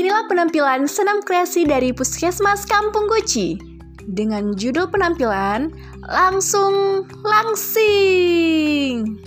Inilah 0.00 0.24
penampilan 0.32 0.88
senam 0.88 1.20
kreasi 1.20 1.68
dari 1.68 1.92
Puskesmas 1.92 2.64
Kampung 2.64 3.04
Guci 3.04 3.60
dengan 4.08 4.56
judul 4.56 4.88
penampilan 4.88 5.68
Langsung 6.08 7.04
Langsing. 7.20 9.20